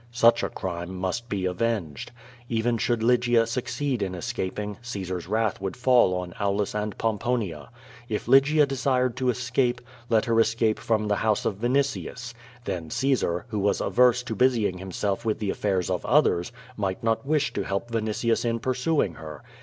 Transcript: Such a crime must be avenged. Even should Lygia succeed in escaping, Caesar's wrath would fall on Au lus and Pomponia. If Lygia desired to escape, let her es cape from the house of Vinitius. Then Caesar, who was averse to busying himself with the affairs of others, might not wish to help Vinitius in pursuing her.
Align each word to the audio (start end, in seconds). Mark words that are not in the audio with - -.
Such 0.09 0.41
a 0.41 0.49
crime 0.49 0.95
must 0.95 1.29
be 1.29 1.45
avenged. 1.45 2.11
Even 2.49 2.79
should 2.79 3.03
Lygia 3.03 3.45
succeed 3.45 4.01
in 4.01 4.15
escaping, 4.15 4.77
Caesar's 4.81 5.27
wrath 5.27 5.61
would 5.61 5.77
fall 5.77 6.15
on 6.15 6.33
Au 6.39 6.51
lus 6.53 6.73
and 6.73 6.97
Pomponia. 6.97 7.69
If 8.09 8.27
Lygia 8.27 8.65
desired 8.65 9.15
to 9.17 9.29
escape, 9.29 9.79
let 10.09 10.25
her 10.25 10.39
es 10.39 10.55
cape 10.55 10.79
from 10.79 11.07
the 11.07 11.17
house 11.17 11.45
of 11.45 11.57
Vinitius. 11.59 12.33
Then 12.63 12.89
Caesar, 12.89 13.45
who 13.49 13.59
was 13.59 13.79
averse 13.79 14.23
to 14.23 14.33
busying 14.33 14.79
himself 14.79 15.23
with 15.23 15.37
the 15.37 15.51
affairs 15.51 15.87
of 15.87 16.03
others, 16.03 16.51
might 16.75 17.03
not 17.03 17.23
wish 17.23 17.53
to 17.53 17.61
help 17.61 17.91
Vinitius 17.91 18.43
in 18.43 18.57
pursuing 18.57 19.13
her. 19.21 19.43